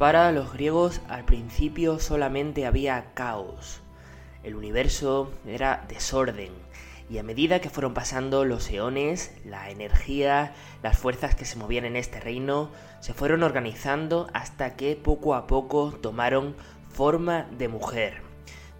[0.00, 3.82] Para los griegos al principio solamente había caos.
[4.42, 6.52] El universo era desorden
[7.10, 11.84] y a medida que fueron pasando los eones, la energía, las fuerzas que se movían
[11.84, 16.56] en este reino se fueron organizando hasta que poco a poco tomaron
[16.88, 18.22] forma de mujer.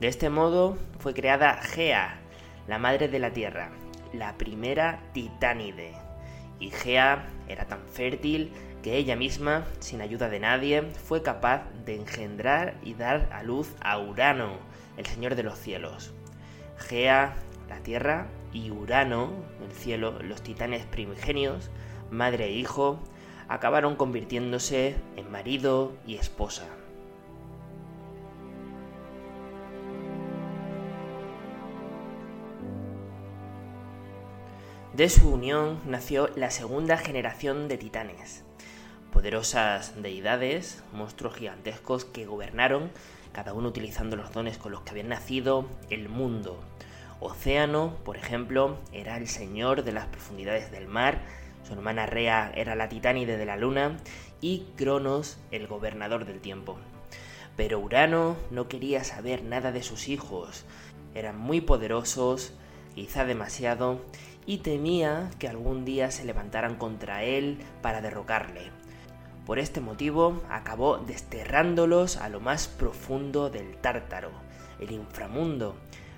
[0.00, 2.18] De este modo fue creada Gea,
[2.66, 3.72] la madre de la Tierra,
[4.14, 5.92] la primera titánide.
[6.58, 11.96] Y Gea era tan fértil que ella misma, sin ayuda de nadie, fue capaz de
[11.96, 14.54] engendrar y dar a luz a Urano,
[14.96, 16.12] el señor de los cielos.
[16.76, 17.34] Gea,
[17.68, 19.30] la tierra, y Urano,
[19.64, 21.70] el cielo, los titanes primigenios,
[22.10, 22.98] madre e hijo,
[23.48, 26.66] acabaron convirtiéndose en marido y esposa.
[34.94, 38.44] De su unión nació la segunda generación de titanes,
[39.12, 42.90] poderosas deidades, monstruos gigantescos que gobernaron,
[43.32, 46.60] cada uno utilizando los dones con los que habían nacido, el mundo.
[47.20, 51.20] Océano, por ejemplo, era el señor de las profundidades del mar,
[51.66, 53.98] su hermana Rea era la titánide de la luna
[54.40, 56.78] y Cronos el gobernador del tiempo.
[57.56, 60.64] Pero Urano no quería saber nada de sus hijos,
[61.14, 62.54] eran muy poderosos,
[62.94, 64.00] quizá demasiado,
[64.46, 68.70] y temía que algún día se levantaran contra él para derrocarle.
[69.46, 74.30] Por este motivo acabó desterrándolos a lo más profundo del Tártaro,
[74.78, 75.76] el inframundo,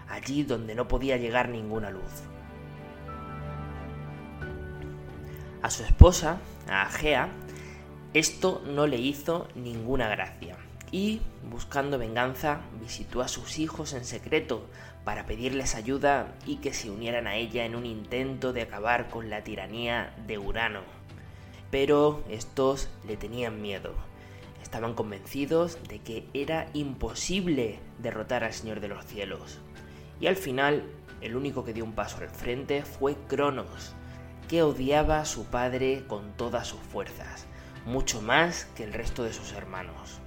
[0.08, 2.22] allí donde no podía llegar ninguna luz.
[5.62, 6.38] A su esposa,
[6.68, 7.28] a Agea,
[8.14, 10.56] esto no le hizo ninguna gracia
[10.90, 14.68] y, buscando venganza, visitó a sus hijos en secreto
[15.04, 19.30] para pedirles ayuda y que se unieran a ella en un intento de acabar con
[19.30, 20.82] la tiranía de Urano.
[21.72, 23.94] Pero estos le tenían miedo.
[24.62, 29.58] Estaban convencidos de que era imposible derrotar al Señor de los Cielos.
[30.20, 30.84] Y al final,
[31.22, 33.94] el único que dio un paso al frente fue Cronos,
[34.48, 37.46] que odiaba a su padre con todas sus fuerzas,
[37.86, 40.20] mucho más que el resto de sus hermanos.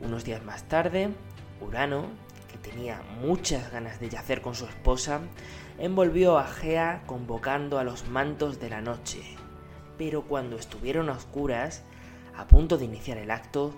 [0.00, 1.10] Unos días más tarde,
[1.60, 2.06] Urano,
[2.50, 5.20] que tenía muchas ganas de yacer con su esposa,
[5.78, 9.36] envolvió a Gea convocando a los mantos de la noche.
[10.00, 11.82] Pero cuando estuvieron a oscuras,
[12.34, 13.74] a punto de iniciar el acto,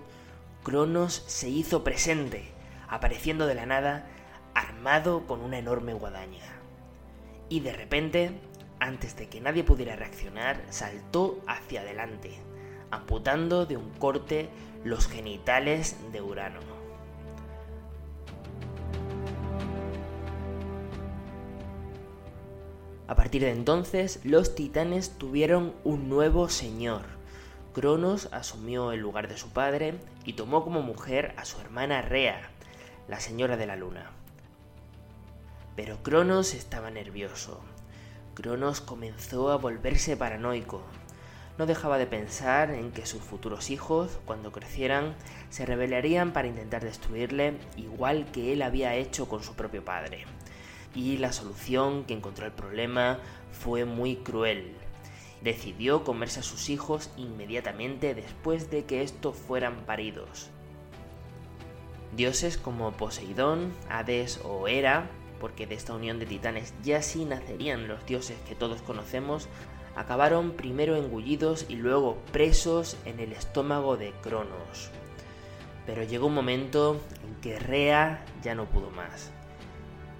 [0.63, 2.45] Cronos se hizo presente,
[2.87, 4.07] apareciendo de la nada,
[4.53, 6.45] armado con una enorme guadaña.
[7.49, 8.31] Y de repente,
[8.79, 12.39] antes de que nadie pudiera reaccionar, saltó hacia adelante,
[12.89, 14.47] amputando de un corte
[14.85, 16.72] los genitales de Urano.
[23.13, 27.03] A partir de entonces, los titanes tuvieron un nuevo señor.
[27.71, 32.49] Cronos asumió el lugar de su padre y tomó como mujer a su hermana Rea,
[33.07, 34.09] la señora de la luna.
[35.75, 37.61] Pero Cronos estaba nervioso.
[38.33, 40.81] Cronos comenzó a volverse paranoico,
[41.59, 45.13] no dejaba de pensar en que sus futuros hijos, cuando crecieran,
[45.51, 50.25] se rebelarían para intentar destruirle, igual que él había hecho con su propio padre.
[50.95, 53.19] Y la solución que encontró al problema
[53.51, 54.73] fue muy cruel.
[55.41, 60.49] Decidió comerse a sus hijos inmediatamente después de que estos fueran paridos.
[62.15, 65.09] Dioses como Poseidón, Hades o Hera,
[65.39, 69.49] porque de esta unión de titanes ya sí nacerían los dioses que todos conocemos,
[69.95, 74.91] acabaron primero engullidos y luego presos en el estómago de Cronos.
[75.85, 79.31] Pero llegó un momento en que Rea ya no pudo más.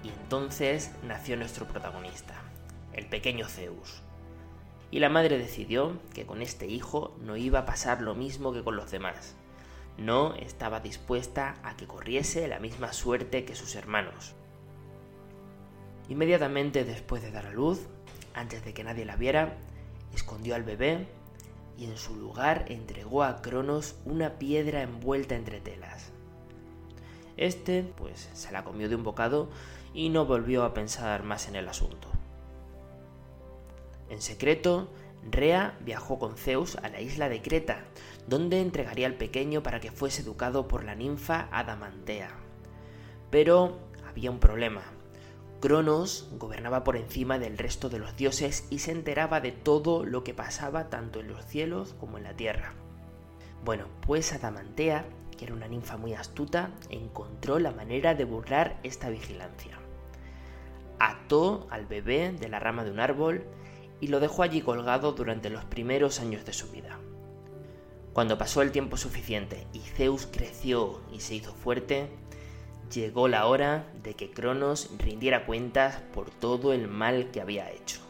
[0.04, 2.34] Y entonces nació nuestro protagonista,
[2.92, 4.02] el pequeño Zeus.
[4.90, 8.62] Y la madre decidió que con este hijo no iba a pasar lo mismo que
[8.62, 9.34] con los demás.
[9.96, 14.34] No estaba dispuesta a que corriese la misma suerte que sus hermanos.
[16.10, 17.80] Inmediatamente después de dar a luz,
[18.34, 19.56] antes de que nadie la viera,
[20.14, 21.08] escondió al bebé
[21.78, 26.12] y en su lugar entregó a Cronos una piedra envuelta entre telas.
[27.36, 29.48] Este, pues, se la comió de un bocado
[29.94, 32.08] y no volvió a pensar más en el asunto.
[34.10, 34.90] En secreto,
[35.30, 37.84] Rea viajó con Zeus a la isla de Creta,
[38.26, 42.30] donde entregaría al pequeño para que fuese educado por la ninfa Adamantea.
[43.30, 44.82] Pero había un problema.
[45.60, 50.22] Cronos gobernaba por encima del resto de los dioses y se enteraba de todo lo
[50.22, 52.74] que pasaba tanto en los cielos como en la tierra.
[53.64, 55.06] Bueno, pues Adamantea,
[55.38, 59.78] que era una ninfa muy astuta, encontró la manera de burlar esta vigilancia.
[61.04, 63.44] Ató al bebé de la rama de un árbol
[64.00, 66.98] y lo dejó allí colgado durante los primeros años de su vida.
[68.14, 72.08] Cuando pasó el tiempo suficiente y Zeus creció y se hizo fuerte,
[72.90, 78.03] llegó la hora de que Cronos rindiera cuentas por todo el mal que había hecho.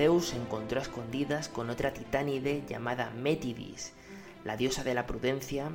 [0.00, 3.92] Zeus se encontró a escondidas con otra titánide llamada Métidis,
[4.46, 5.72] la diosa de la prudencia,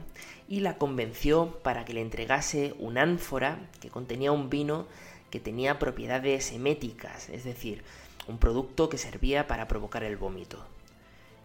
[0.50, 4.88] y la convenció para que le entregase un ánfora que contenía un vino
[5.30, 7.84] que tenía propiedades eméticas, es decir,
[8.28, 10.58] un producto que servía para provocar el vómito.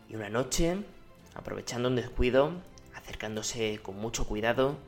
[0.08, 0.78] Y una noche,
[1.34, 2.52] aprovechando un descuido,
[2.94, 4.78] acercándose con mucho cuidado,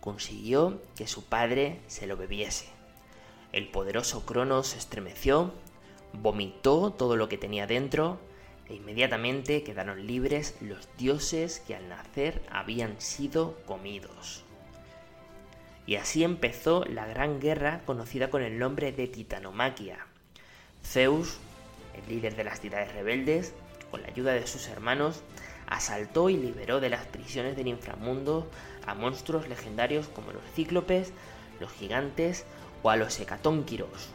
[0.00, 2.68] consiguió que su padre se lo bebiese.
[3.52, 5.52] El poderoso Cronos se estremeció
[6.20, 8.18] vomitó todo lo que tenía dentro
[8.68, 14.44] e inmediatamente quedaron libres los dioses que al nacer habían sido comidos.
[15.86, 20.06] Y así empezó la gran guerra conocida con el nombre de Titanomaquia.
[20.82, 21.38] Zeus,
[21.94, 23.54] el líder de las titanes rebeldes,
[23.90, 25.22] con la ayuda de sus hermanos,
[25.66, 28.50] asaltó y liberó de las prisiones del inframundo
[28.86, 31.12] a monstruos legendarios como los cíclopes,
[31.60, 32.46] los gigantes
[32.82, 34.10] o a los hecatónquiros,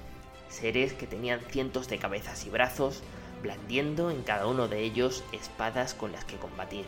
[0.50, 3.02] seres que tenían cientos de cabezas y brazos,
[3.42, 6.86] blandiendo en cada uno de ellos espadas con las que combatir.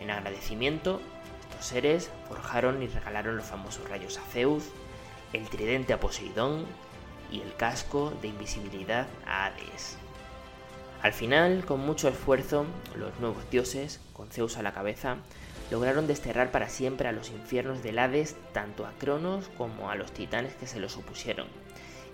[0.00, 1.00] En agradecimiento,
[1.48, 4.64] estos seres forjaron y regalaron los famosos rayos a Zeus,
[5.32, 6.66] el tridente a Poseidón
[7.30, 9.96] y el casco de invisibilidad a Hades.
[11.02, 12.66] Al final, con mucho esfuerzo,
[12.96, 15.18] los nuevos dioses, con Zeus a la cabeza,
[15.70, 20.12] lograron desterrar para siempre a los infiernos del Hades tanto a Cronos como a los
[20.12, 21.46] titanes que se los opusieron,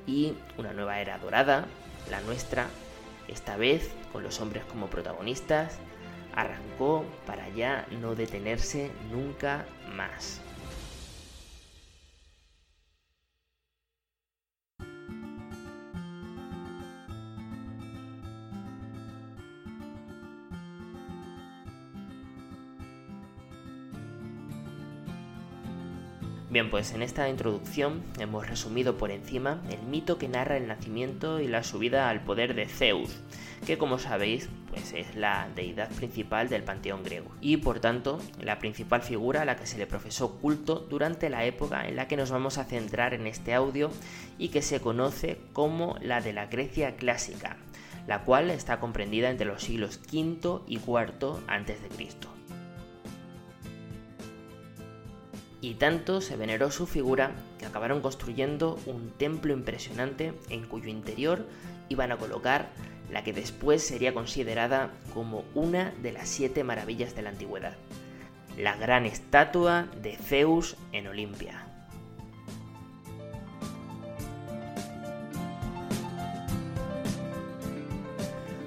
[0.07, 1.67] y una nueva era dorada,
[2.11, 2.69] la nuestra,
[3.29, 5.79] esta vez con los hombres como protagonistas,
[6.35, 9.65] arrancó para ya no detenerse nunca
[9.95, 10.41] más.
[26.55, 31.41] Bien, pues en esta introducción hemos resumido por encima el mito que narra el nacimiento
[31.41, 33.11] y la subida al poder de Zeus,
[33.67, 38.61] que como sabéis, pues es la deidad principal del panteón griego y por tanto la
[38.61, 42.17] principal figura a la que se le profesó culto durante la época en la que
[42.17, 43.91] nos vamos a centrar en este audio
[44.39, 47.57] y que se conoce como la de la Grecia clásica,
[48.07, 52.34] la cual está comprendida entre los siglos V y IV a.C.
[55.65, 61.47] y tanto se veneró su figura que acabaron construyendo un templo impresionante en cuyo interior
[61.89, 62.69] iban a colocar
[63.11, 67.77] la que después sería considerada como una de las siete maravillas de la antigüedad,
[68.59, 71.67] la gran estatua de Zeus en Olimpia.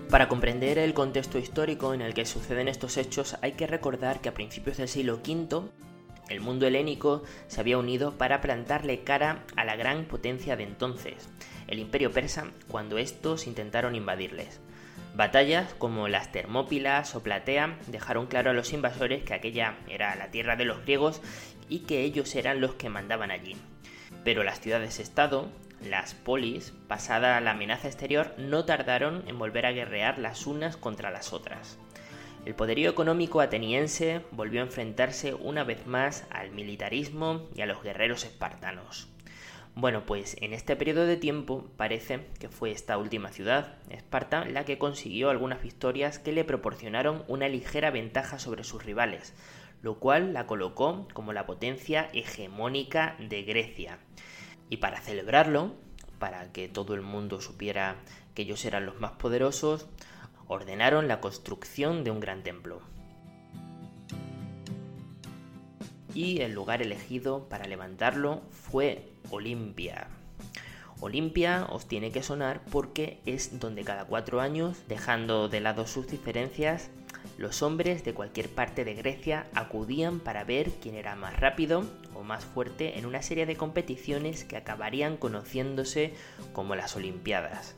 [0.09, 4.29] Para comprender el contexto histórico en el que suceden estos hechos hay que recordar que
[4.29, 5.69] a principios del siglo V
[6.29, 11.29] el mundo helénico se había unido para plantarle cara a la gran potencia de entonces,
[11.67, 14.59] el imperio persa, cuando estos intentaron invadirles.
[15.15, 20.29] Batallas como las Termópilas o Platea dejaron claro a los invasores que aquella era la
[20.29, 21.21] tierra de los griegos
[21.69, 23.55] y que ellos eran los que mandaban allí.
[24.23, 25.49] Pero las ciudades-estado,
[25.81, 31.11] las polis, pasada la amenaza exterior, no tardaron en volver a guerrear las unas contra
[31.11, 31.77] las otras.
[32.47, 37.83] El poderío económico ateniense volvió a enfrentarse una vez más al militarismo y a los
[37.83, 39.09] guerreros espartanos.
[39.75, 44.63] Bueno, pues en este periodo de tiempo parece que fue esta última ciudad, Esparta, la
[44.63, 49.33] que consiguió algunas victorias que le proporcionaron una ligera ventaja sobre sus rivales,
[49.81, 53.99] lo cual la colocó como la potencia hegemónica de Grecia.
[54.69, 55.75] Y para celebrarlo,
[56.17, 57.97] para que todo el mundo supiera
[58.35, 59.89] que ellos eran los más poderosos,
[60.47, 62.81] ordenaron la construcción de un gran templo.
[66.13, 70.07] Y el lugar elegido para levantarlo fue Olimpia.
[70.99, 76.07] Olimpia os tiene que sonar porque es donde cada cuatro años, dejando de lado sus
[76.07, 76.89] diferencias,
[77.37, 81.83] los hombres de cualquier parte de Grecia acudían para ver quién era más rápido
[82.15, 86.15] o más fuerte en una serie de competiciones que acabarían conociéndose
[86.53, 87.75] como las Olimpiadas.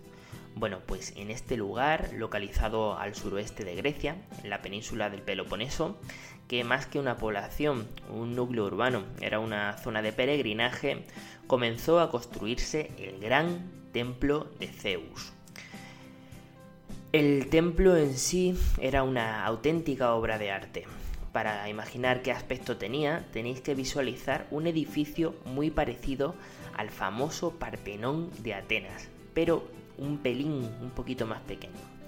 [0.56, 5.98] Bueno, pues en este lugar, localizado al suroeste de Grecia, en la península del Peloponeso,
[6.48, 11.06] que más que una población, un núcleo urbano, era una zona de peregrinaje,
[11.48, 15.34] comenzó a construirse el gran templo de Zeus.
[17.12, 20.86] El templo en sí era una auténtica obra de arte,
[21.32, 26.36] para imaginar qué aspecto tenía, tenéis que visualizar un edificio muy parecido
[26.75, 29.68] al famoso Partenón de Atenas, pero
[30.00, 32.00] un pelín un poquito más pequeño.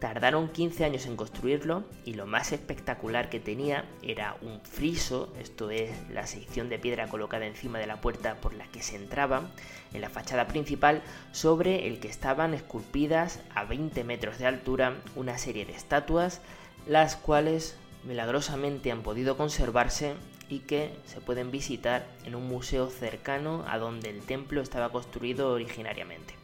[0.00, 5.70] Tardaron 15 años en construirlo y lo más espectacular que tenía era un friso, esto
[5.70, 9.50] es la sección de piedra colocada encima de la puerta por la que se entraba,
[9.92, 15.36] en la fachada principal, sobre el que estaban esculpidas a 20 metros de altura una
[15.36, 16.40] serie de estatuas,
[16.86, 20.14] las cuales milagrosamente han podido conservarse
[20.48, 25.52] y que se pueden visitar en un museo cercano a donde el templo estaba construido
[25.52, 26.39] originariamente.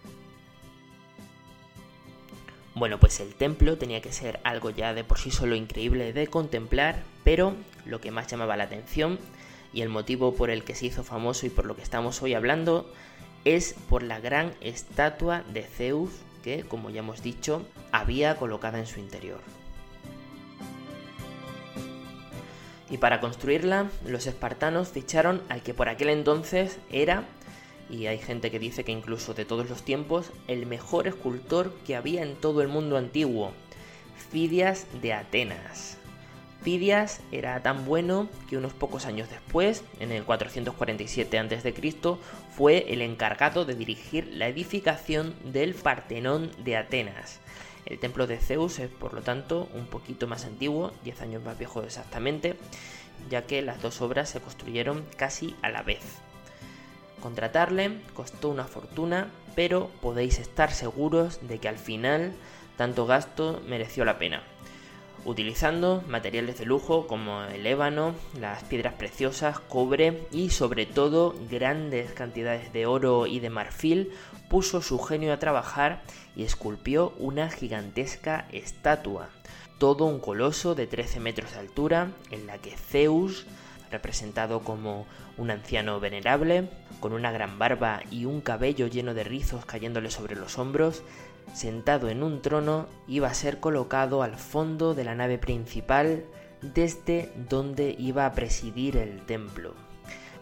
[2.76, 6.26] Bueno, pues el templo tenía que ser algo ya de por sí solo increíble de
[6.26, 7.54] contemplar, pero
[7.86, 9.18] lo que más llamaba la atención
[9.72, 12.34] y el motivo por el que se hizo famoso y por lo que estamos hoy
[12.34, 12.86] hablando
[13.46, 16.10] es por la gran estatua de Zeus
[16.44, 19.40] que, como ya hemos dicho, había colocada en su interior.
[22.90, 27.24] Y para construirla, los espartanos ficharon al que por aquel entonces era
[27.88, 31.96] y hay gente que dice que incluso de todos los tiempos, el mejor escultor que
[31.96, 33.52] había en todo el mundo antiguo,
[34.30, 35.98] Fidias de Atenas.
[36.62, 41.74] Fidias era tan bueno que unos pocos años después, en el 447 a.C.,
[42.56, 47.38] fue el encargado de dirigir la edificación del Partenón de Atenas.
[47.84, 51.56] El templo de Zeus es, por lo tanto, un poquito más antiguo, 10 años más
[51.56, 52.56] viejo exactamente,
[53.30, 56.00] ya que las dos obras se construyeron casi a la vez.
[57.20, 62.32] Contratarle costó una fortuna, pero podéis estar seguros de que al final
[62.76, 64.42] tanto gasto mereció la pena.
[65.24, 72.12] Utilizando materiales de lujo como el ébano, las piedras preciosas, cobre y sobre todo grandes
[72.12, 74.12] cantidades de oro y de marfil,
[74.48, 76.02] puso su genio a trabajar
[76.36, 79.30] y esculpió una gigantesca estatua,
[79.78, 83.46] todo un coloso de 13 metros de altura en la que Zeus
[83.90, 85.06] representado como
[85.36, 86.68] un anciano venerable,
[87.00, 91.02] con una gran barba y un cabello lleno de rizos cayéndole sobre los hombros,
[91.54, 96.24] sentado en un trono, iba a ser colocado al fondo de la nave principal
[96.62, 99.74] desde donde iba a presidir el templo.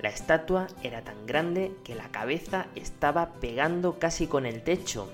[0.00, 5.10] La estatua era tan grande que la cabeza estaba pegando casi con el techo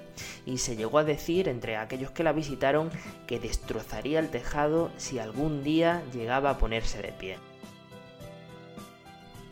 [0.47, 2.91] y se llegó a decir entre aquellos que la visitaron
[3.29, 7.50] que destrozaría el tejado si algún día llegaba a ponerse de pie.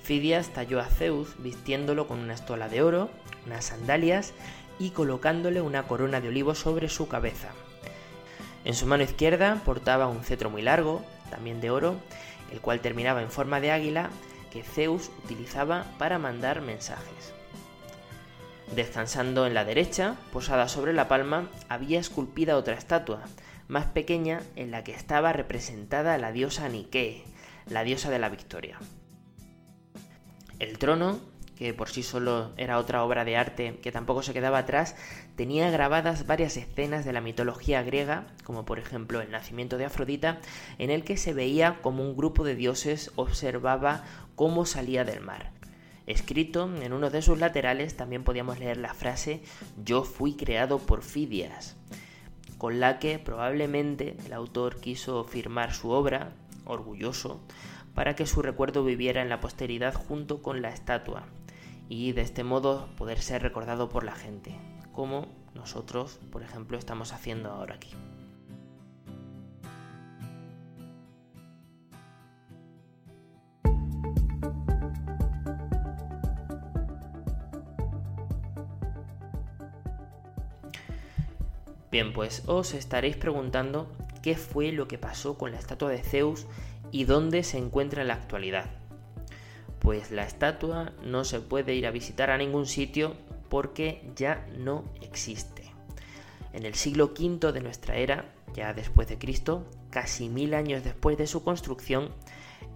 [0.09, 3.11] Fidias talló a Zeus vistiéndolo con una estola de oro,
[3.45, 4.33] unas sandalias
[4.79, 7.49] y colocándole una corona de olivo sobre su cabeza.
[8.65, 11.97] En su mano izquierda portaba un cetro muy largo, también de oro,
[12.51, 14.09] el cual terminaba en forma de águila
[14.51, 17.35] que Zeus utilizaba para mandar mensajes.
[18.75, 23.25] Descansando en la derecha, posada sobre la palma, había esculpida otra estatua,
[23.67, 27.25] más pequeña, en la que estaba representada la diosa Nike,
[27.67, 28.79] la diosa de la victoria.
[30.59, 31.21] El trono,
[31.57, 34.97] que por sí solo era otra obra de arte que tampoco se quedaba atrás,
[35.37, 40.39] tenía grabadas varias escenas de la mitología griega, como por ejemplo el nacimiento de Afrodita,
[40.79, 44.05] en el que se veía como un grupo de dioses observaba
[44.37, 45.53] cómo salía del mar.
[46.07, 49.43] Escrito en uno de sus laterales también podíamos leer la frase
[49.85, 51.77] Yo fui creado por Fidias,
[52.57, 56.33] con la que probablemente el autor quiso firmar su obra,
[56.65, 57.41] orgulloso,
[57.99, 61.25] para que su recuerdo viviera en la posteridad junto con la estatua
[61.89, 64.55] y de este modo poder ser recordado por la gente,
[64.93, 67.91] como nosotros, por ejemplo, estamos haciendo ahora aquí.
[81.91, 83.91] Bien, pues os estaréis preguntando
[84.23, 86.47] qué fue lo que pasó con la estatua de Zeus
[86.91, 88.71] y dónde se encuentra en la actualidad.
[89.79, 93.15] Pues la estatua no se puede ir a visitar a ningún sitio
[93.49, 95.73] porque ya no existe.
[96.53, 101.17] En el siglo V de nuestra era, ya después de Cristo, casi mil años después
[101.17, 102.13] de su construcción,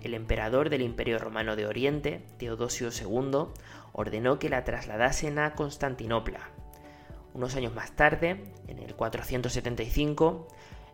[0.02, 3.48] el emperador del Imperio Romano de Oriente, Teodosio II,
[3.92, 6.50] ordenó que la trasladasen a Constantinopla.
[7.34, 10.48] Unos años más tarde, en el 475,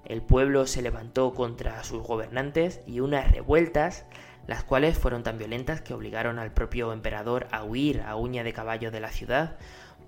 [0.04, 4.04] el pueblo se levantó contra sus gobernantes y unas revueltas,
[4.46, 8.52] las cuales fueron tan violentas que obligaron al propio emperador a huir a uña de
[8.52, 9.56] caballo de la ciudad,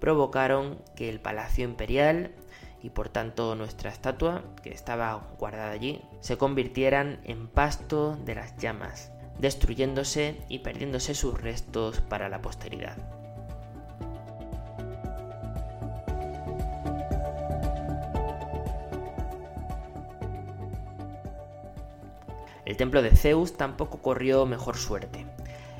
[0.00, 2.32] provocaron que el palacio imperial
[2.82, 8.56] y por tanto nuestra estatua, que estaba guardada allí, se convirtieran en pasto de las
[8.56, 13.19] llamas, destruyéndose y perdiéndose sus restos para la posteridad.
[22.70, 25.26] El templo de Zeus tampoco corrió mejor suerte.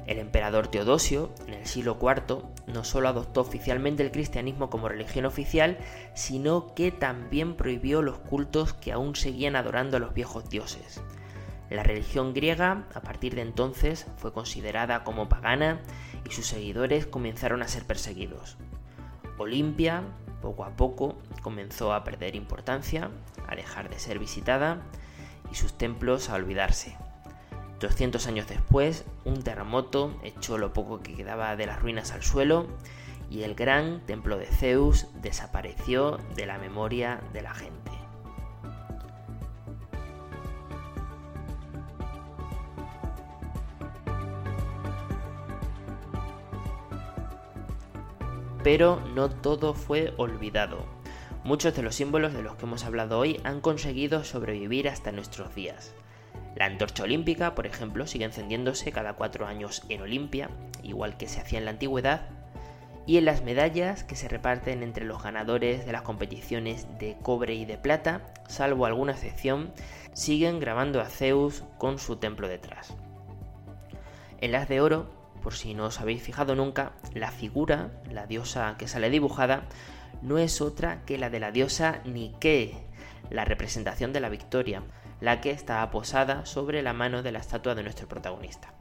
[0.09, 5.25] El emperador Teodosio, en el siglo IV, no solo adoptó oficialmente el cristianismo como religión
[5.25, 5.79] oficial,
[6.15, 11.01] sino que también prohibió los cultos que aún seguían adorando a los viejos dioses.
[11.71, 15.79] La religión griega, a partir de entonces, fue considerada como pagana
[16.29, 18.59] y sus seguidores comenzaron a ser perseguidos.
[19.39, 20.03] Olimpia,
[20.43, 23.13] poco a poco, comenzó a perder importancia,
[23.47, 24.83] a dejar de ser visitada
[25.51, 26.97] y sus templos a olvidarse.
[27.81, 32.67] 200 años después, un terremoto echó lo poco que quedaba de las ruinas al suelo
[33.31, 37.91] y el gran templo de Zeus desapareció de la memoria de la gente.
[48.63, 51.00] Pero no todo fue olvidado.
[51.43, 55.55] Muchos de los símbolos de los que hemos hablado hoy han conseguido sobrevivir hasta nuestros
[55.55, 55.95] días.
[56.55, 60.51] La antorcha olímpica, por ejemplo, sigue encendiéndose cada cuatro años en Olimpia,
[60.83, 62.29] igual que se hacía en la antigüedad,
[63.07, 67.55] y en las medallas que se reparten entre los ganadores de las competiciones de cobre
[67.55, 69.73] y de plata, salvo alguna excepción,
[70.13, 72.95] siguen grabando a Zeus con su templo detrás.
[74.43, 75.11] En las de oro,
[75.43, 79.63] por si no os habéis fijado nunca, la figura, la diosa que sale dibujada,
[80.23, 82.77] no es otra que la de la diosa Nike,
[83.31, 84.83] la representación de la victoria,
[85.21, 88.75] la que está posada sobre la mano de la estatua de nuestro protagonista.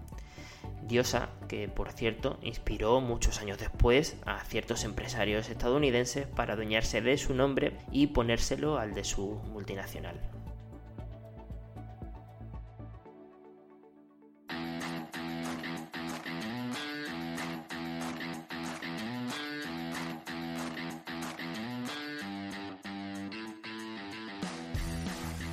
[0.84, 7.18] Diosa que, por cierto, inspiró muchos años después a ciertos empresarios estadounidenses para adueñarse de
[7.18, 10.39] su nombre y ponérselo al de su multinacional.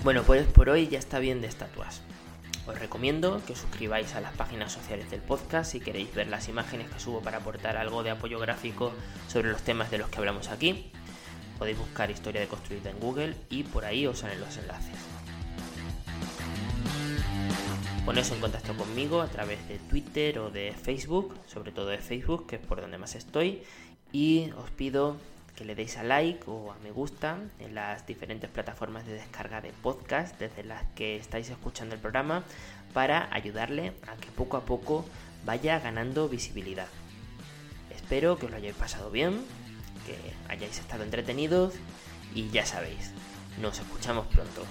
[0.06, 2.00] Bueno, pues por hoy ya está bien de estatuas.
[2.68, 6.46] Os recomiendo que os suscribáis a las páginas sociales del podcast si queréis ver las
[6.46, 8.92] imágenes que subo para aportar algo de apoyo gráfico
[9.26, 10.92] sobre los temas de los que hablamos aquí.
[11.58, 14.94] Podéis buscar Historia de Construida en Google y por ahí os salen los enlaces.
[18.04, 22.46] Poneos en contacto conmigo a través de Twitter o de Facebook, sobre todo de Facebook,
[22.46, 23.60] que es por donde más estoy,
[24.12, 25.16] y os pido
[25.56, 29.60] que le deis a like o a me gusta en las diferentes plataformas de descarga
[29.60, 32.44] de podcast desde las que estáis escuchando el programa
[32.92, 35.04] para ayudarle a que poco a poco
[35.44, 36.88] vaya ganando visibilidad.
[37.90, 39.44] Espero que os lo hayáis pasado bien,
[40.06, 40.16] que
[40.52, 41.74] hayáis estado entretenidos
[42.34, 43.12] y ya sabéis,
[43.60, 44.64] nos escuchamos pronto.